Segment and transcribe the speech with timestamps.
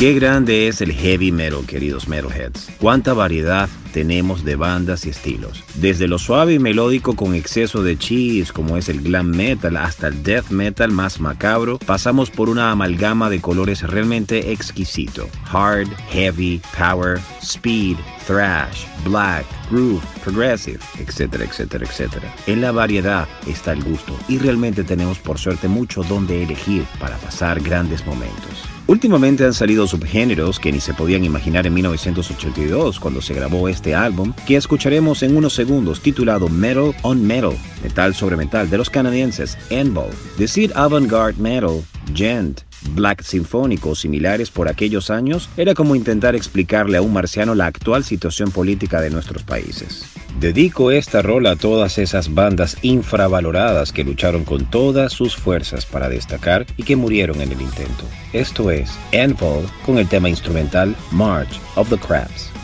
[0.00, 2.70] Qué grande es el heavy metal, queridos metalheads.
[2.80, 5.62] Cuánta variedad tenemos de bandas y estilos.
[5.74, 10.08] Desde lo suave y melódico con exceso de cheese, como es el glam metal, hasta
[10.08, 15.28] el death metal más macabro, pasamos por una amalgama de colores realmente exquisito.
[15.52, 22.34] Hard, heavy, power, speed, thrash, black, groove, progressive, etcétera, etcétera, etcétera.
[22.46, 27.18] En la variedad está el gusto y realmente tenemos por suerte mucho donde elegir para
[27.18, 28.64] pasar grandes momentos.
[28.90, 33.94] Últimamente han salido subgéneros que ni se podían imaginar en 1982 cuando se grabó este
[33.94, 38.90] álbum, que escucharemos en unos segundos titulado Metal on Metal, metal sobre metal de los
[38.90, 41.84] canadienses Envol, Decir Avant-Garde Metal,
[42.16, 42.62] Gent,
[42.96, 48.02] Black Sinfónico similares por aquellos años era como intentar explicarle a un marciano la actual
[48.02, 50.04] situación política de nuestros países.
[50.38, 56.08] Dedico esta rola a todas esas bandas infravaloradas que lucharon con todas sus fuerzas para
[56.08, 58.04] destacar y que murieron en el intento.
[58.32, 62.59] Esto es Envol con el tema instrumental March of the Crabs.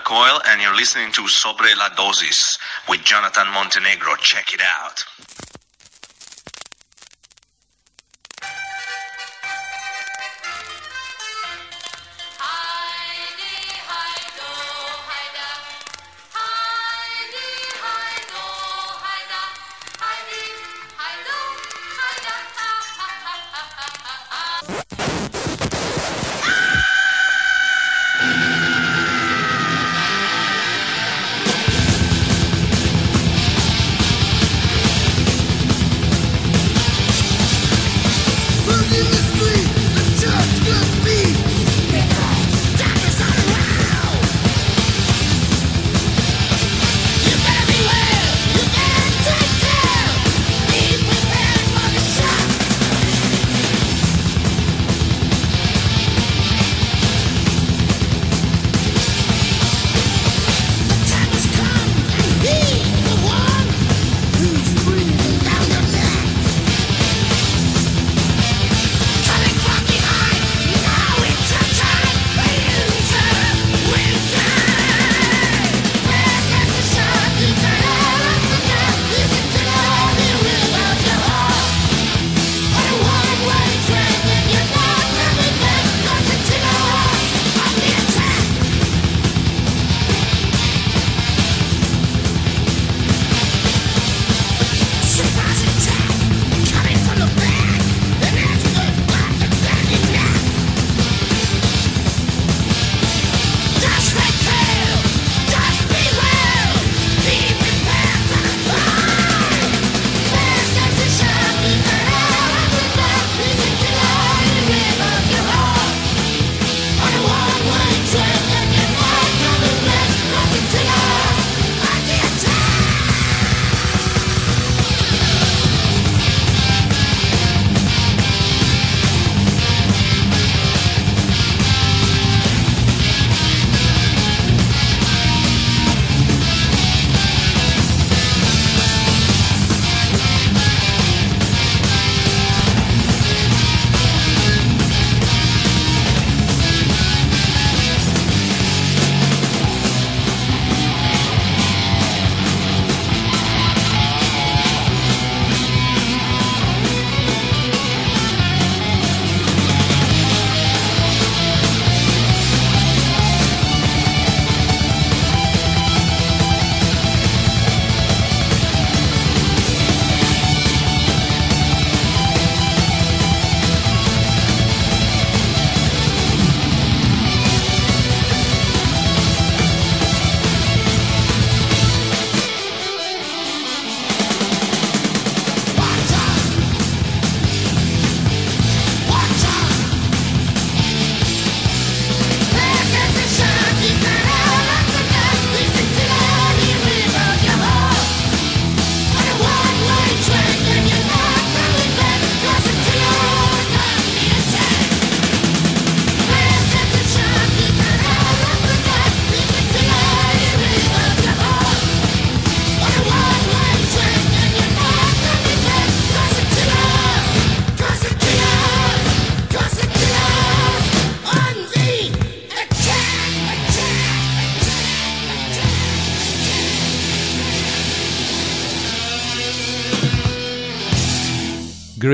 [0.00, 2.58] Coil, and you're listening to Sobre la Dosis
[2.88, 4.16] with Jonathan Montenegro.
[4.16, 5.04] Check it out.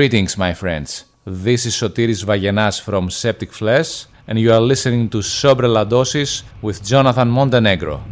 [0.03, 1.05] Greetings, my friends.
[1.23, 6.43] This is Sotiris Vagenas from Septic Flesh, and you are listening to Sobre la Dosis
[6.61, 8.03] with Jonathan Montenegro.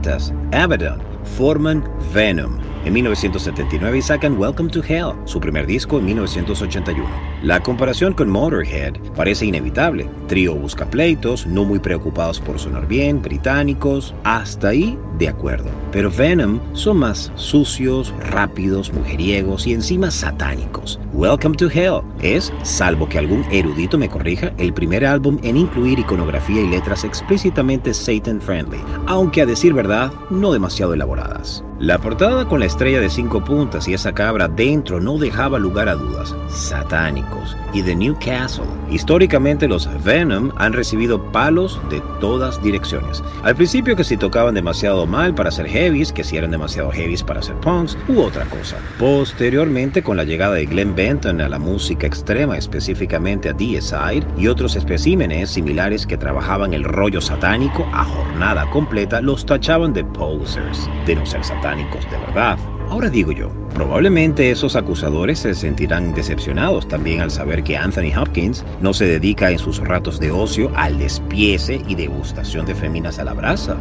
[0.00, 0.98] Mantas, Abaddon,
[1.36, 7.06] forman Venom en 1979 y sacan Welcome to Hell, su primer disco en 1981.
[7.42, 10.08] La comparación con Motorhead parece inevitable.
[10.26, 15.68] Trío busca pleitos, no muy preocupados por sonar bien, británicos, hasta ahí de acuerdo.
[15.92, 20.98] Pero Venom son más sucios, rápidos, mujeriegos y encima satánicos.
[21.20, 25.98] Welcome to Hell es, salvo que algún erudito me corrija, el primer álbum en incluir
[25.98, 31.62] iconografía y letras explícitamente Satan friendly, aunque a decir verdad, no demasiado elaboradas.
[31.80, 35.88] La portada con la estrella de cinco puntas y esa cabra dentro no dejaba lugar
[35.88, 36.36] a dudas.
[36.50, 37.56] Satánicos.
[37.72, 38.66] Y The Newcastle.
[38.90, 43.22] Históricamente los Venom han recibido palos de todas direcciones.
[43.42, 47.22] Al principio que si tocaban demasiado mal para ser heavies, que si eran demasiado heavies
[47.22, 48.76] para ser punks, u otra cosa.
[48.98, 54.48] Posteriormente con la llegada de Glenn Benton a la música extrema, específicamente a Deicide y
[54.48, 60.90] otros especímenes similares que trabajaban el rollo satánico a jornada completa, los tachaban de posers,
[61.06, 62.58] de no ser satánicos de verdad.
[62.88, 68.64] Ahora digo yo, probablemente esos acusadores se sentirán decepcionados también al saber que Anthony Hopkins
[68.80, 73.24] no se dedica en sus ratos de ocio al despiece y degustación de féminas a
[73.24, 73.76] la brasa.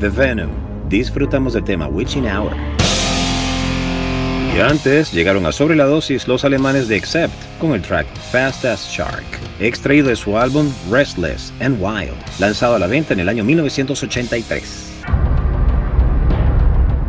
[0.00, 0.50] The Venom.
[0.88, 2.52] Disfrutamos del tema Witching Hour.
[4.54, 8.64] Y antes llegaron a sobre la dosis los alemanes de Accept con el track Fast
[8.64, 9.24] as Shark,
[9.60, 14.89] extraído de su álbum Restless and Wild, lanzado a la venta en el año 1983.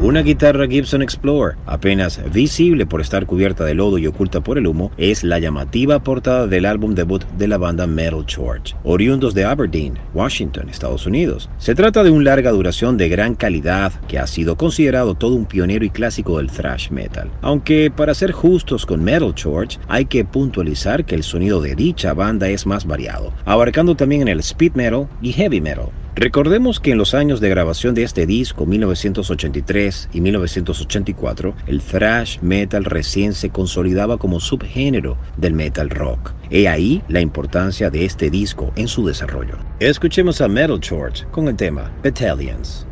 [0.03, 4.65] Una guitarra Gibson Explorer, apenas visible por estar cubierta de lodo y oculta por el
[4.65, 9.45] humo, es la llamativa portada del álbum debut de la banda Metal Church, oriundos de
[9.45, 11.51] Aberdeen, Washington, Estados Unidos.
[11.59, 15.45] Se trata de un larga duración de gran calidad que ha sido considerado todo un
[15.45, 17.29] pionero y clásico del thrash metal.
[17.41, 22.15] Aunque para ser justos con Metal Church, hay que puntualizar que el sonido de dicha
[22.15, 25.91] banda es más variado, abarcando también en el speed metal y heavy metal.
[26.13, 32.39] Recordemos que en los años de grabación de este disco, 1983 y 1984, el thrash
[32.41, 36.33] metal recién se consolidaba como subgénero del metal rock.
[36.49, 39.55] He ahí la importancia de este disco en su desarrollo.
[39.79, 42.85] Escuchemos a Metal Church con el tema Battalions.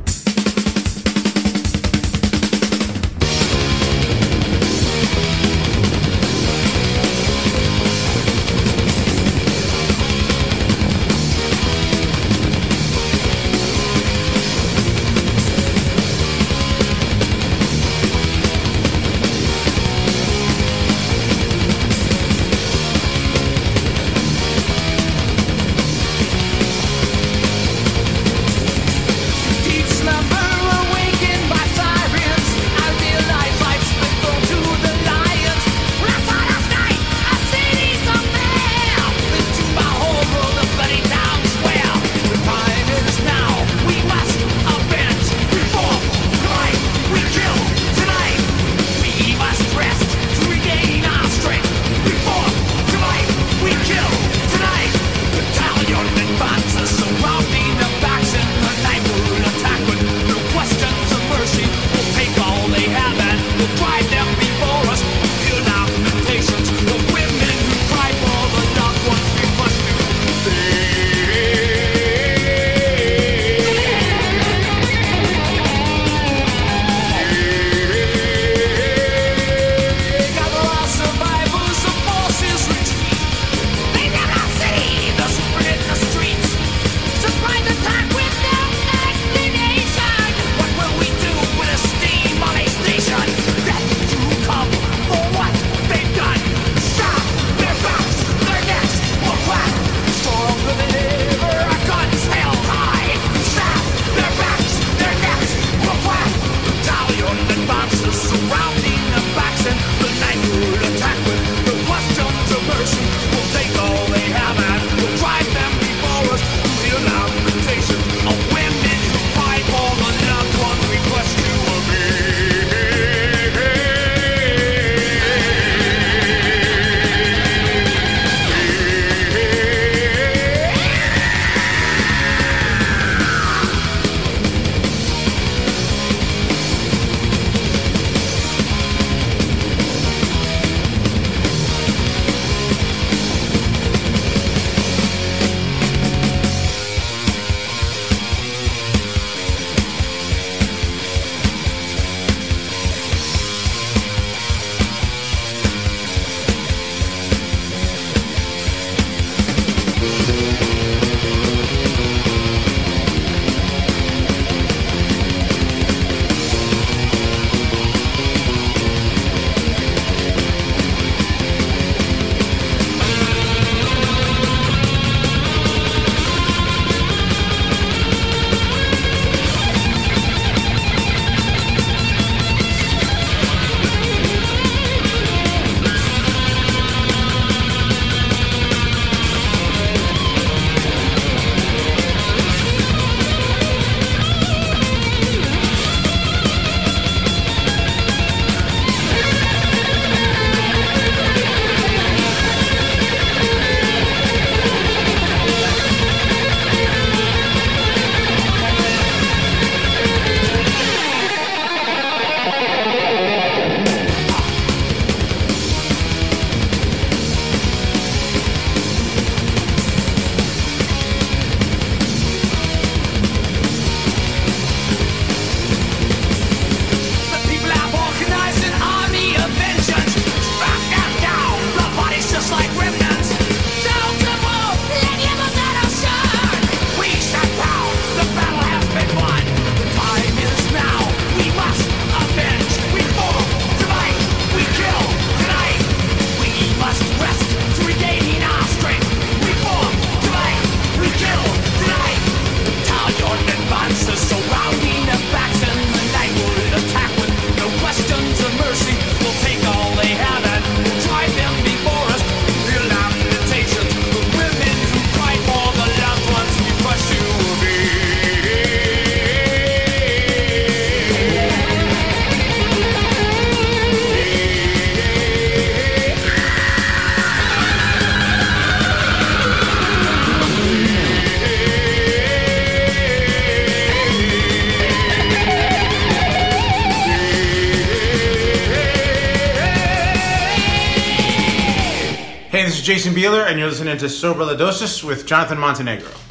[292.80, 294.08] Is Jason Beeler, and you're listening to
[294.56, 296.29] Dosis with Jonathan Montenegro.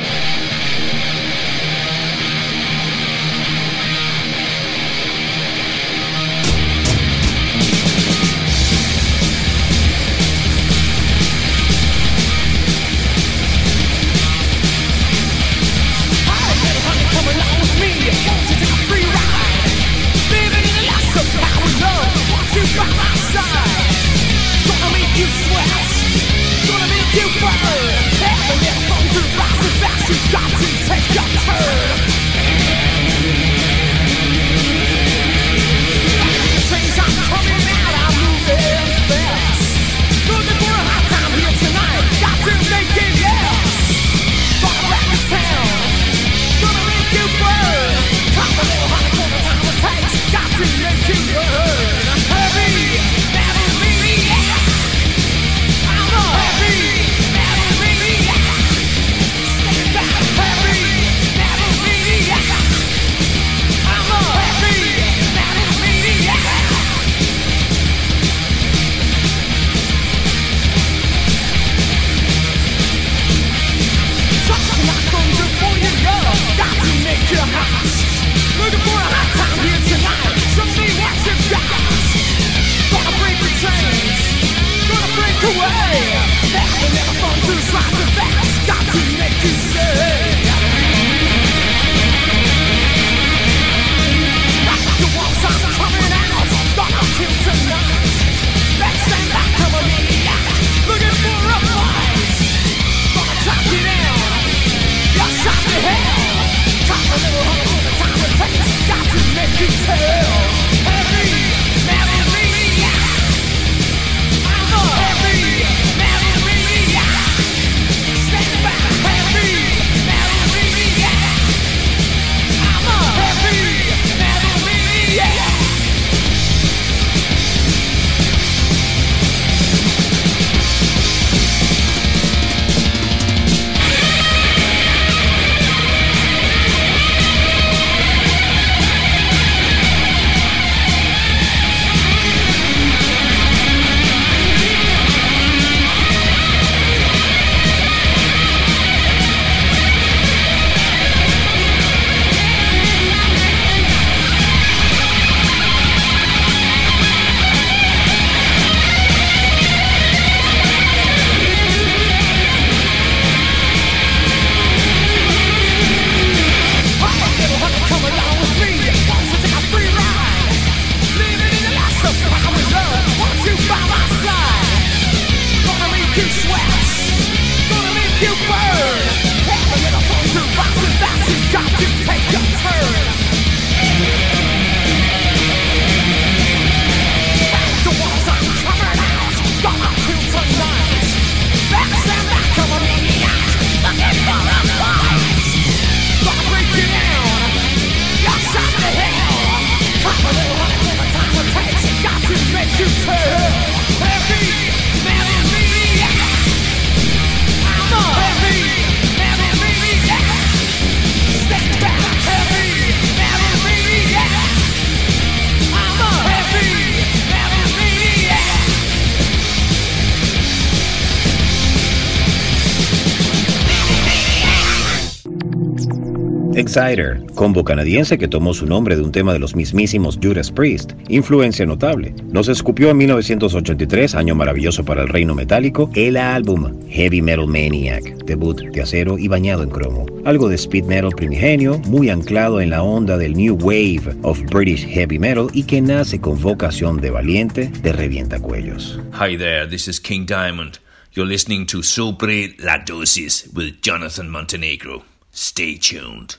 [226.59, 230.91] Exciter, combo canadiense que tomó su nombre de un tema de los mismísimos Judas Priest,
[231.09, 232.13] influencia notable.
[232.33, 238.03] Nos escupió en 1983, año maravilloso para el reino metálico, el álbum Heavy Metal Maniac,
[238.25, 240.07] debut de acero y bañado en cromo.
[240.25, 244.85] Algo de speed metal primigenio, muy anclado en la onda del New Wave of British
[244.85, 248.99] Heavy Metal y que nace con vocación de valiente de revientacuellos.
[249.13, 250.81] Hi there, this is King Diamond.
[251.13, 255.05] You're listening to Sobre La Dosis with Jonathan Montenegro.
[255.31, 256.35] Stay tuned.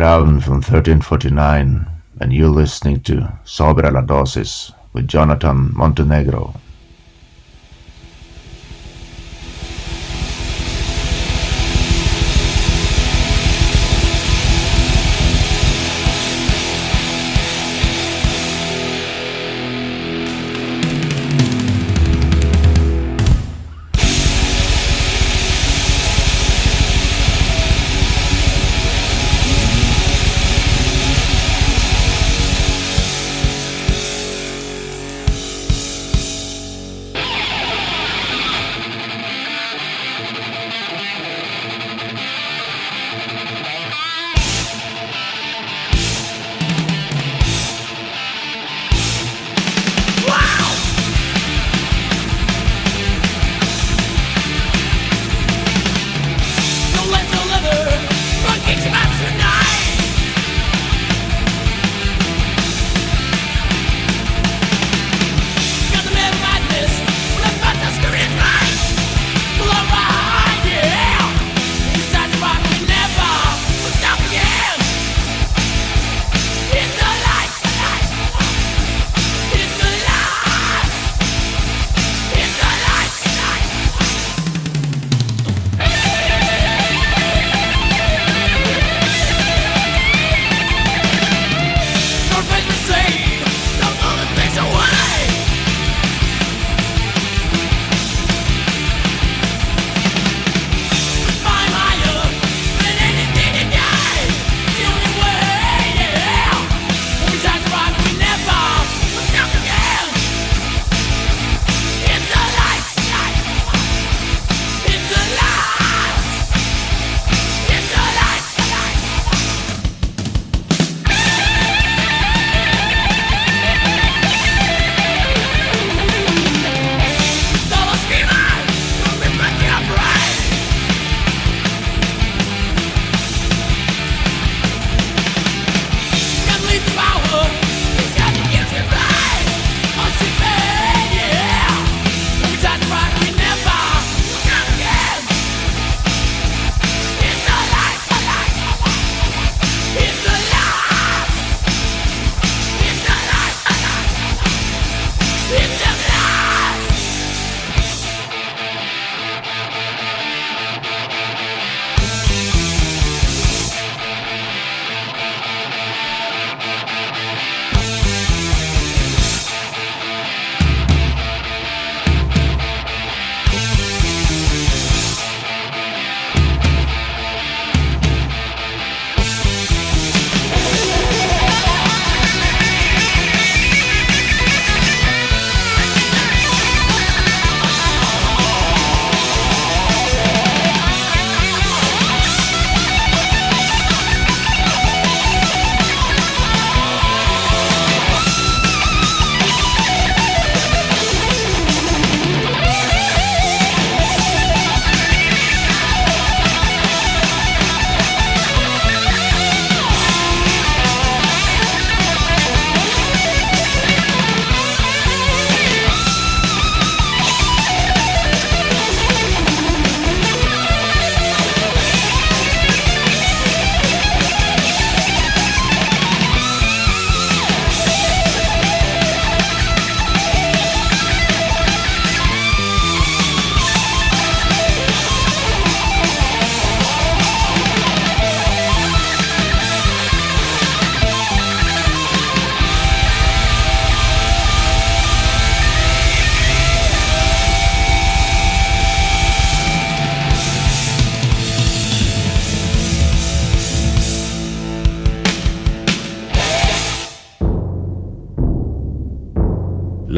[0.00, 1.86] Raun from 1349,
[2.22, 6.54] and you're listening to Sobre la Dosis with Jonathan Montenegro.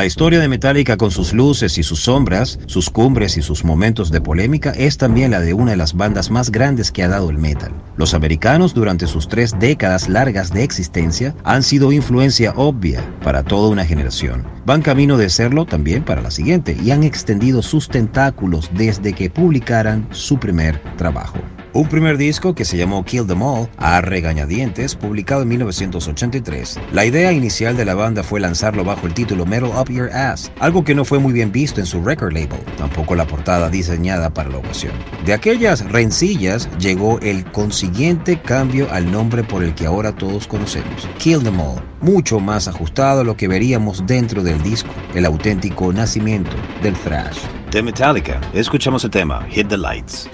[0.03, 4.11] La historia de Metallica con sus luces y sus sombras, sus cumbres y sus momentos
[4.11, 7.31] de polémica es también la de una de las bandas más grandes que ha dado
[7.31, 7.71] el metal.
[7.97, 13.69] Los americanos durante sus tres décadas largas de existencia han sido influencia obvia para toda
[13.69, 14.45] una generación.
[14.67, 19.31] Van camino de serlo también para la siguiente y han extendido sus tentáculos desde que
[19.31, 21.39] publicaran su primer trabajo.
[21.75, 26.79] Un primer disco que se llamó Kill Them All, a regañadientes, publicado en 1983.
[26.93, 30.53] La idea inicial de la banda fue lanzarlo bajo el título Metal Up Your Ass,
[30.61, 34.29] algo que no fue muy bien visto en su record label, tampoco la portada diseñada
[34.29, 34.93] para la ocasión.
[35.25, 41.09] De aquellas rencillas llegó el consiguiente cambio al nombre por el que ahora todos conocemos,
[41.17, 45.91] Kill Them All, mucho más ajustado a lo que veríamos dentro del disco, el auténtico
[45.91, 47.39] nacimiento del thrash.
[47.71, 50.29] De Metallica, escuchamos el tema Hit the Lights.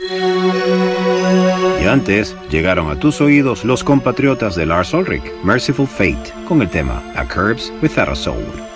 [1.83, 6.69] Y antes llegaron a tus oídos los compatriotas de Lars Ulrich, Merciful Fate, con el
[6.69, 8.68] tema A Curbs Without a Soul.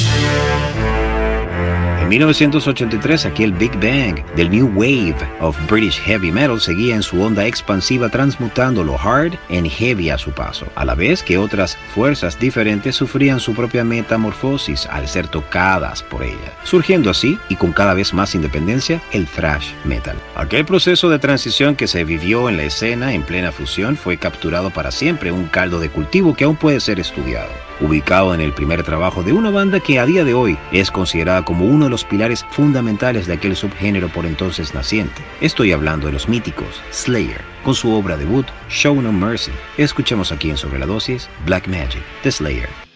[2.02, 7.02] En 1983, aquí el Big Bang del New Wave of British Heavy Metal seguía en
[7.02, 11.38] su onda expansiva transmutando lo hard en heavy a su paso, a la vez que
[11.38, 17.54] otras fuerzas diferentes sufrían su propia metamorfosis al ser tocadas por ella, surgiendo así y
[17.54, 20.16] con cada vez más independencia el thrash metal.
[20.34, 24.70] Aquel proceso de transición que se vivió en la escena en plena fusión fue capturado
[24.70, 28.82] para siempre un caldo de cultivo que aún puede ser estudiado ubicado en el primer
[28.82, 32.01] trabajo de una banda que a día de hoy es considerada como uno de los
[32.04, 35.22] pilares fundamentales de aquel subgénero por entonces naciente.
[35.40, 39.52] Estoy hablando de los míticos Slayer, con su obra debut Show No Mercy.
[39.76, 42.91] Escuchemos aquí en Sobre la Dosis Black Magic de Slayer.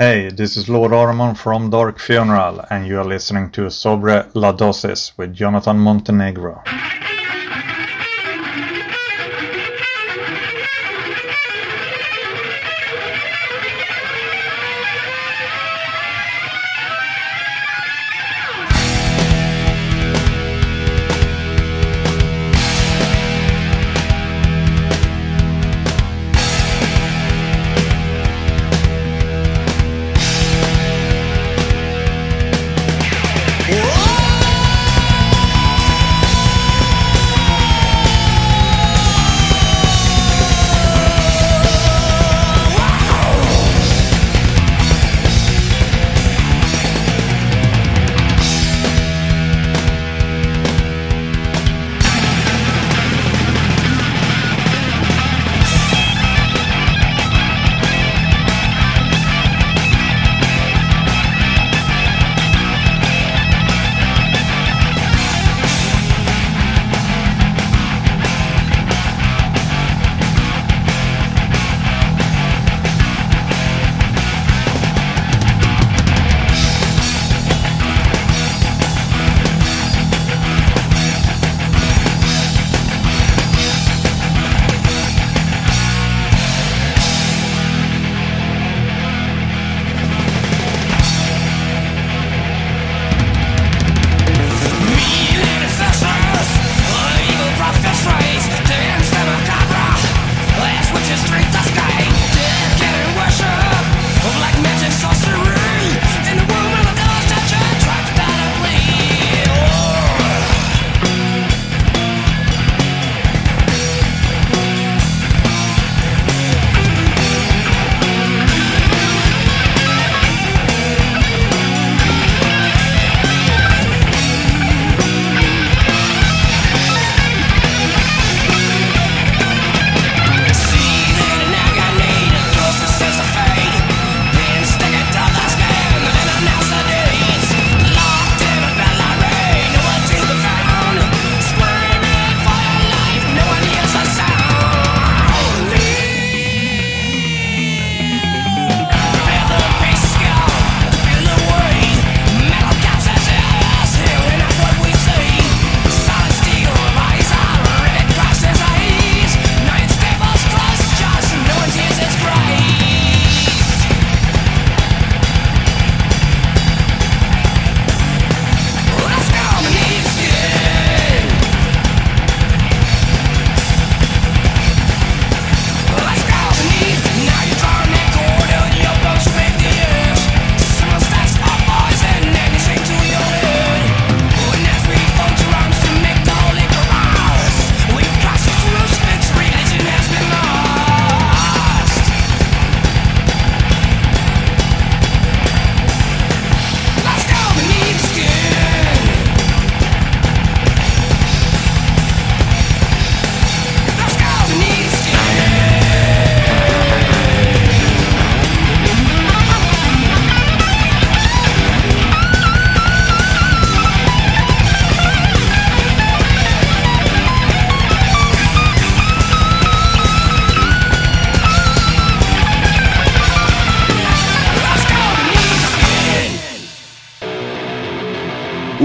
[0.00, 4.50] Hey, this is Lord Ormond from Dark Funeral, and you are listening to Sobre La
[4.50, 6.62] Dosis with Jonathan Montenegro.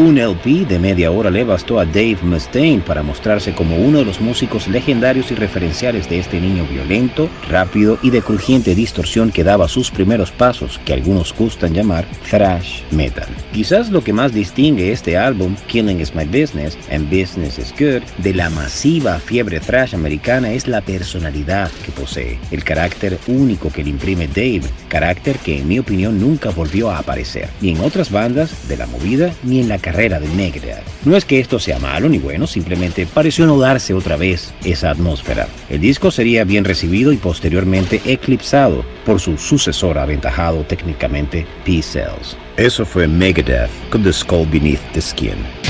[0.06, 4.06] Un LP de media hora le bastó a Dave Mustaine para mostrarse como uno de
[4.06, 9.44] los músicos legendarios y referenciales de este niño violento, rápido y de crujiente distorsión que
[9.44, 13.28] daba sus primeros pasos, que algunos gustan llamar thrash metal.
[13.52, 18.04] Quizás lo que más distingue este álbum, Killing is My Business and Business is Good,
[18.20, 23.84] de la masiva fiebre thrash americana es la personalidad que posee, el carácter único que
[23.84, 28.12] le imprime Dave, carácter que en mi opinión nunca volvió a aparecer, ni en otras
[28.12, 30.84] bandas de la movida ni en la carrera de Megadeth.
[31.06, 34.90] No es que esto sea malo ni bueno, simplemente pareció no darse otra vez esa
[34.90, 35.48] atmósfera.
[35.70, 42.38] El disco sería bien recibido y posteriormente eclipsado por su sucesor aventajado técnicamente, P-Cells.
[42.58, 45.65] Eso fue Megadeth con The Skull Beneath the Skin.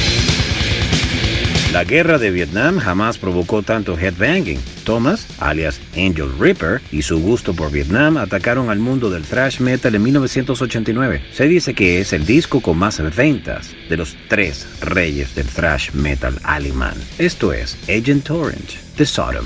[1.75, 4.61] La guerra de Vietnam jamás provocó tanto headbanging.
[4.85, 9.93] Thomas, alias Angel Ripper, y su gusto por Vietnam atacaron al mundo del thrash metal
[9.93, 11.21] en 1989.
[11.33, 15.91] Se dice que es el disco con más ventas de los tres reyes del thrash
[15.91, 16.95] metal alemán.
[17.17, 19.45] Esto es Agent Orange, The Sodom.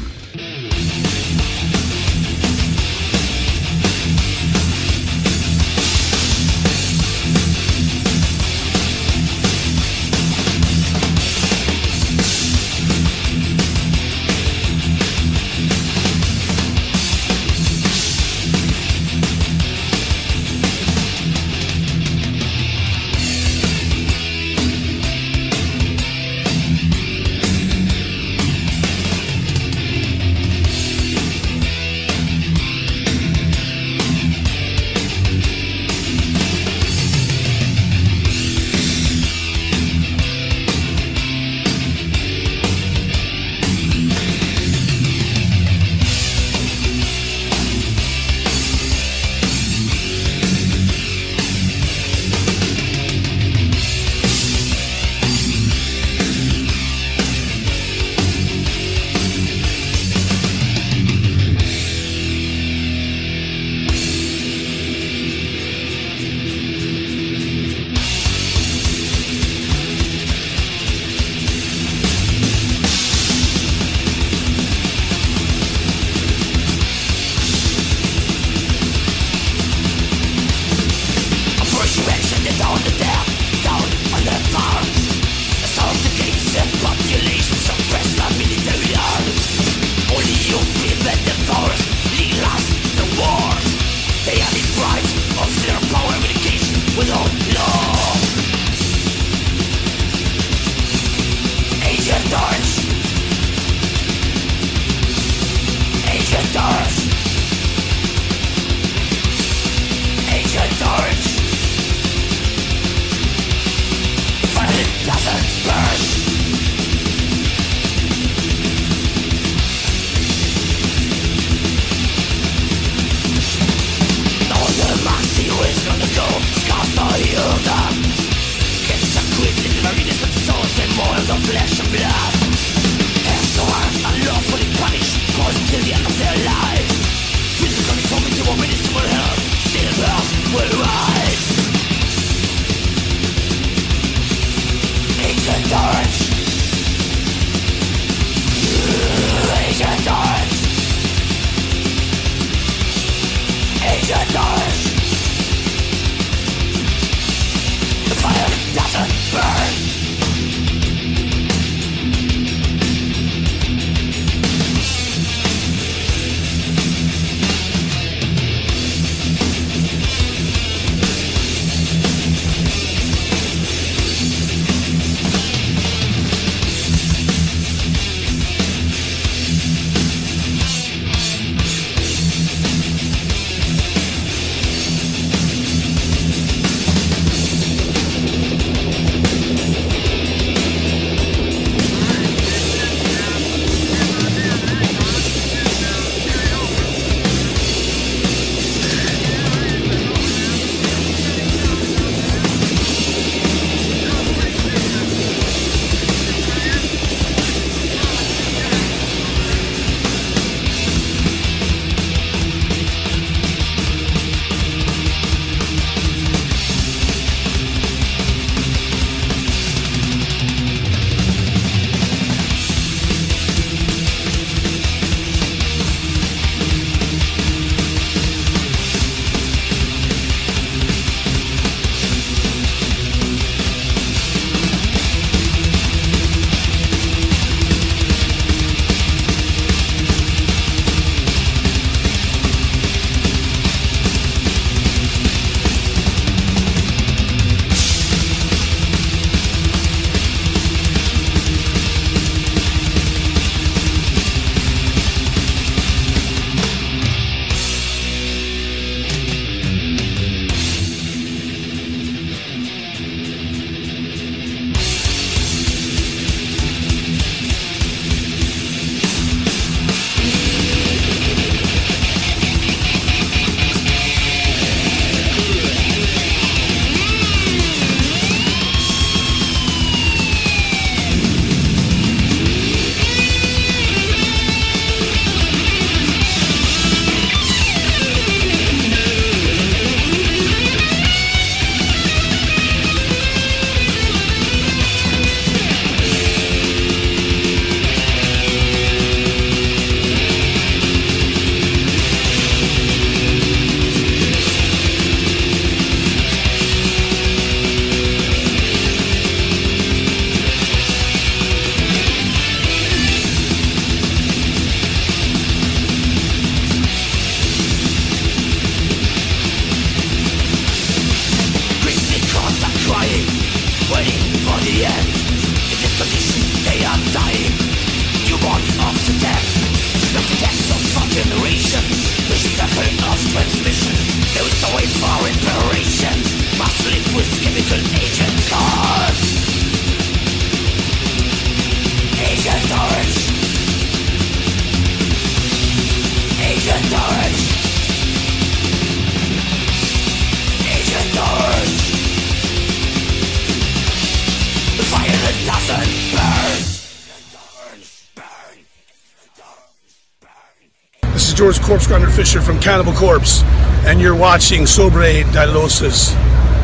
[361.69, 363.43] Corpse Grinder Fisher from Cannibal Corpse,
[363.85, 366.15] and you're watching Sobre Dilosis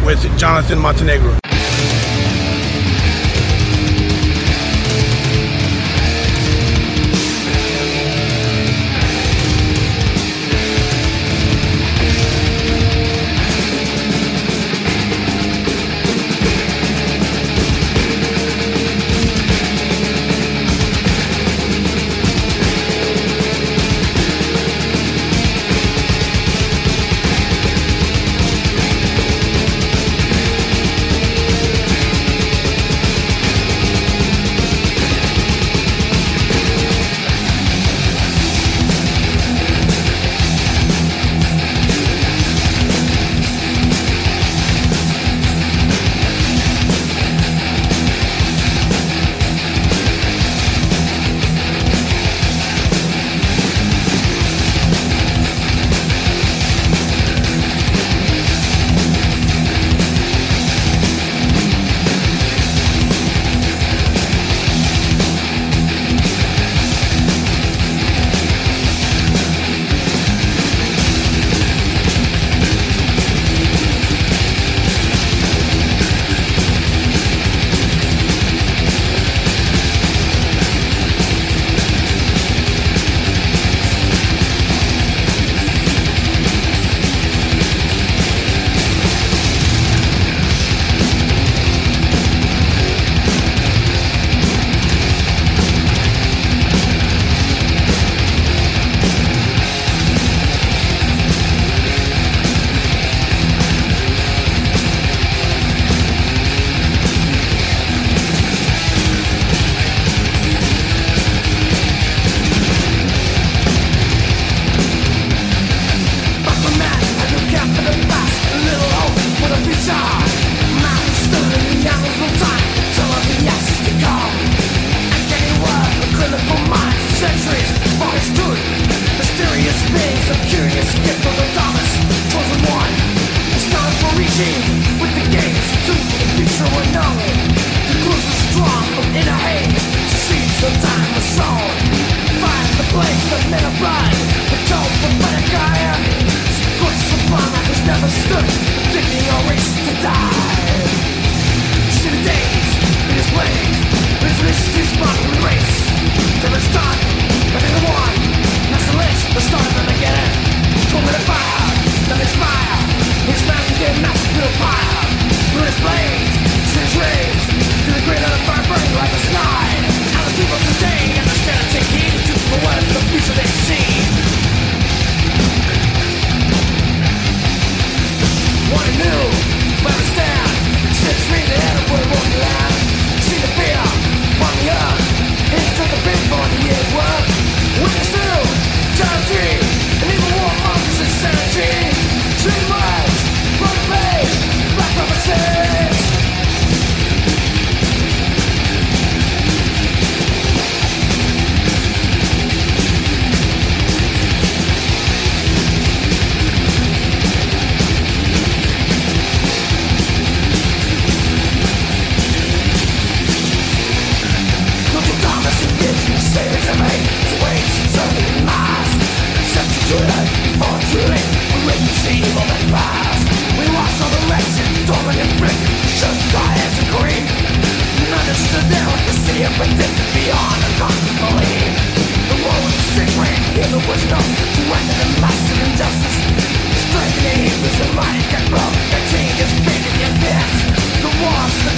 [0.03, 1.44] with Jonathan Montenegro.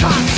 [0.00, 0.37] Cops!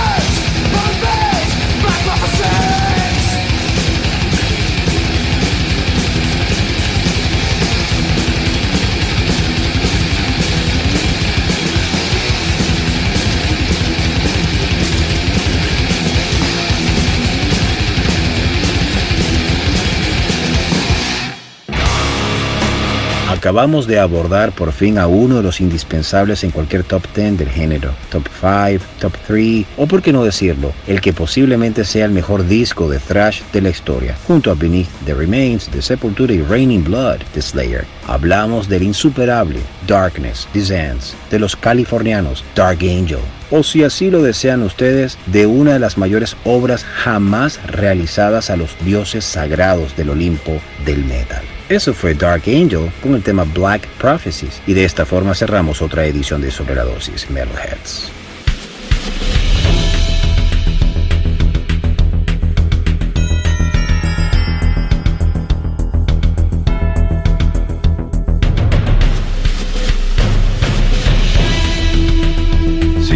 [23.41, 27.49] Acabamos de abordar por fin a uno de los indispensables en cualquier top 10 del
[27.49, 32.11] género, top 5, top 3 o por qué no decirlo, el que posiblemente sea el
[32.11, 36.43] mejor disco de thrash de la historia, junto a Beneath the Remains de Sepultura y
[36.43, 37.85] Raining Blood de Slayer.
[38.05, 43.17] Hablamos del insuperable Darkness, Descends, de los californianos Dark Angel,
[43.49, 48.55] o si así lo desean ustedes, de una de las mayores obras jamás realizadas a
[48.55, 51.41] los dioses sagrados del Olimpo del metal.
[51.71, 56.05] Eso fue Dark Angel con el tema Black Prophecies y de esta forma cerramos otra
[56.05, 58.11] edición de Sobre la Dosis Metalheads.